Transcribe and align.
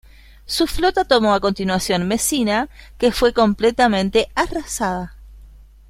Su 0.47 0.65
flota 0.65 1.05
tomó 1.05 1.35
a 1.35 1.39
continuación 1.39 2.07
Mesina, 2.07 2.69
que 2.97 3.11
fue 3.11 3.33
completamente 3.33 4.29
arrasada. 4.33 5.15